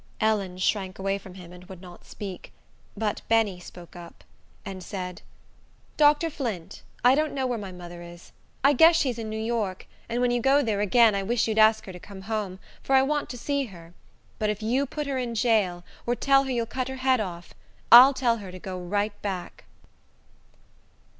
[0.19, 2.51] Ellen shrank away from him, and would not speak;
[2.97, 4.23] but Benny spoke up,
[4.65, 5.21] and said,
[5.95, 6.31] "Dr.
[6.31, 8.31] Flint, I don't know where my mother is.
[8.63, 11.59] I guess she's in New York; and when you go there again, I wish you'd
[11.59, 13.93] ask her to come home, for I want to see her;
[14.39, 17.53] but if you put her in jail, or tell her you'll cut her head off,
[17.91, 19.65] I'll tell her to go right back."